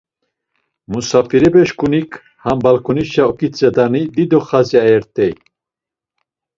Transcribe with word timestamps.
Musafirepeşǩunik 0.91 2.11
ham 2.43 2.59
balǩonişe 2.63 3.23
oǩitzedani 3.29 4.01
dido 4.15 4.39
xazi 4.47 4.77
ayert̆ey. 4.83 5.33